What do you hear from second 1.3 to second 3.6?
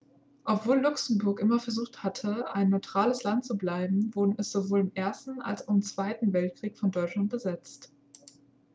immer versucht hatte ein neutrales land zu